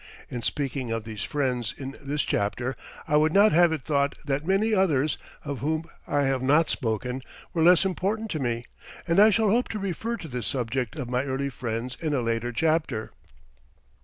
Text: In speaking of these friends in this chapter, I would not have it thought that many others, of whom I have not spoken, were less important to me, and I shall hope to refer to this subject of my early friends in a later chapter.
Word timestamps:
In 0.31 0.41
speaking 0.41 0.89
of 0.91 1.03
these 1.03 1.21
friends 1.21 1.75
in 1.77 1.95
this 2.01 2.23
chapter, 2.23 2.75
I 3.07 3.17
would 3.17 3.31
not 3.31 3.51
have 3.51 3.71
it 3.71 3.83
thought 3.83 4.15
that 4.25 4.47
many 4.47 4.73
others, 4.73 5.19
of 5.45 5.59
whom 5.59 5.83
I 6.07 6.23
have 6.23 6.41
not 6.41 6.71
spoken, 6.71 7.21
were 7.53 7.61
less 7.61 7.85
important 7.85 8.31
to 8.31 8.39
me, 8.39 8.65
and 9.07 9.19
I 9.19 9.29
shall 9.29 9.51
hope 9.51 9.67
to 9.69 9.77
refer 9.77 10.17
to 10.17 10.27
this 10.27 10.47
subject 10.47 10.95
of 10.95 11.07
my 11.07 11.23
early 11.25 11.49
friends 11.49 11.95
in 12.01 12.15
a 12.15 12.21
later 12.21 12.51
chapter. 12.51 13.11